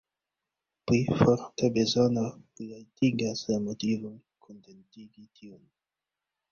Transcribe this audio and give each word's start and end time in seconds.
Pli 0.87 1.01
forta 1.19 1.69
bezono 1.75 2.23
plialtigas 2.55 3.45
la 3.53 3.61
motivon 3.69 4.19
kontentigi 4.49 5.33
tiun. 5.37 5.63